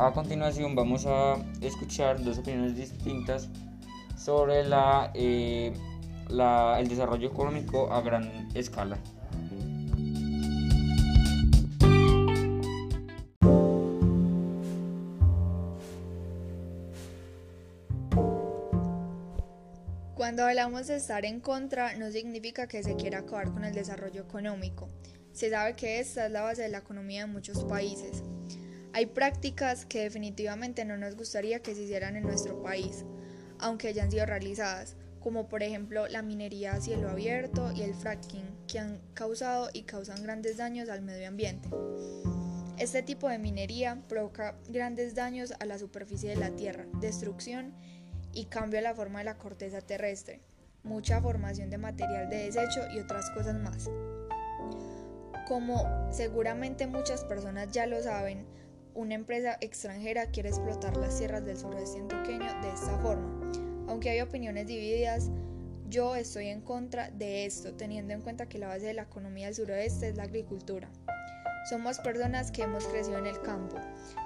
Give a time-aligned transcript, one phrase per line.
[0.00, 3.50] A continuación vamos a escuchar dos opiniones distintas
[4.16, 5.74] sobre la, eh,
[6.30, 8.96] el desarrollo económico a gran escala.
[20.14, 24.22] Cuando hablamos de estar en contra, no significa que se quiera acabar con el desarrollo
[24.22, 24.88] económico.
[25.32, 28.22] Se sabe que esta es la base de la economía de muchos países.
[28.92, 33.04] Hay prácticas que definitivamente no nos gustaría que se hicieran en nuestro país,
[33.58, 38.48] aunque hayan sido realizadas, como por ejemplo la minería a cielo abierto y el fracking,
[38.66, 41.68] que han causado y causan grandes daños al medio ambiente.
[42.78, 47.74] Este tipo de minería provoca grandes daños a la superficie de la Tierra, destrucción
[48.32, 50.40] y cambia la forma de la corteza terrestre,
[50.82, 53.90] mucha formación de material de desecho y otras cosas más.
[55.46, 58.46] Como seguramente muchas personas ya lo saben,
[59.00, 63.50] una empresa extranjera quiere explotar las tierras del sureste antioqueño de esta forma.
[63.88, 65.30] Aunque hay opiniones divididas,
[65.88, 69.46] yo estoy en contra de esto, teniendo en cuenta que la base de la economía
[69.46, 70.90] del suroeste es la agricultura.
[71.70, 73.76] Somos personas que hemos crecido en el campo.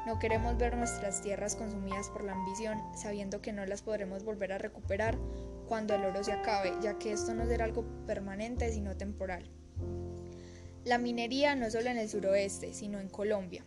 [0.07, 4.53] No queremos ver nuestras tierras consumidas por la ambición, sabiendo que no las podremos volver
[4.53, 5.17] a recuperar
[5.69, 9.49] cuando el oro se acabe, ya que esto no será algo permanente, sino temporal.
[10.85, 13.65] La minería no solo en el suroeste, sino en Colombia.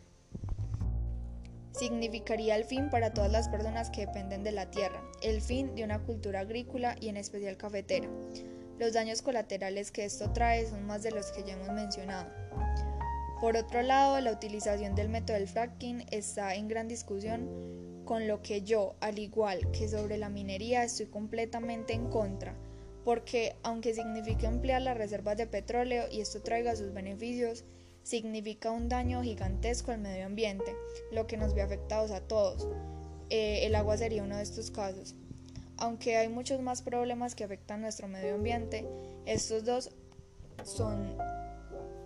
[1.78, 5.84] Significaría el fin para todas las personas que dependen de la tierra, el fin de
[5.84, 8.10] una cultura agrícola y en especial cafetera.
[8.80, 12.30] Los daños colaterales que esto trae son más de los que ya hemos mencionado.
[13.40, 18.42] Por otro lado, la utilización del método del fracking está en gran discusión, con lo
[18.42, 22.56] que yo, al igual que sobre la minería, estoy completamente en contra,
[23.04, 27.66] porque aunque significa emplear las reservas de petróleo y esto traiga sus beneficios,
[28.08, 30.76] significa un daño gigantesco al medio ambiente,
[31.12, 32.66] lo que nos ve afectados a todos.
[33.30, 35.14] Eh, el agua sería uno de estos casos.
[35.76, 38.88] Aunque hay muchos más problemas que afectan nuestro medio ambiente,
[39.26, 39.90] estos dos
[40.64, 41.18] son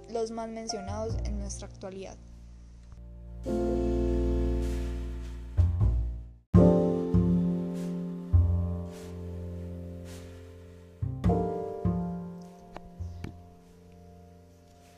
[0.10, 2.18] los más mencionados en nuestra actualidad.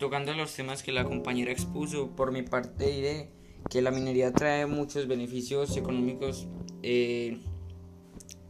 [0.03, 3.29] Tocando los temas que la compañera expuso, por mi parte diré
[3.69, 6.45] que la minería trae muchos beneficios económicos,
[6.81, 7.39] eh,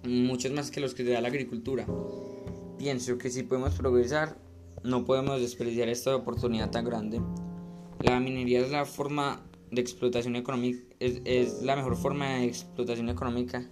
[0.03, 1.85] muchos más que los que da la agricultura.
[2.79, 4.35] Pienso que si podemos progresar,
[4.83, 7.21] no podemos desperdiciar esta oportunidad tan grande.
[7.99, 13.69] La minería es la forma de explotación económica, es, la mejor forma de explotación económica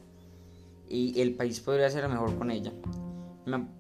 [0.88, 2.74] y el país podría ser mejor con ella.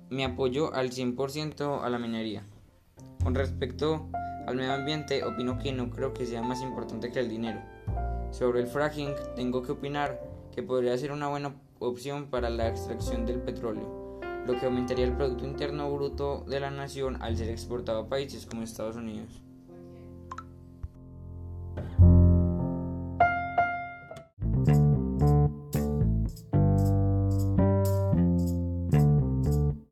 [0.09, 2.47] Me, apoyo al 100% a la minería.
[3.23, 4.09] Con respecto
[4.47, 7.61] al medio ambiente, opino que no creo que sea más importante que el dinero.
[8.31, 10.19] Sobre el fracking, tengo que opinar
[10.53, 14.01] que podría ser una buena opción para la extracción del petróleo
[14.45, 18.45] lo que aumentaría el Producto Interno Bruto de la nación al ser exportado a países
[18.45, 19.43] como Estados Unidos.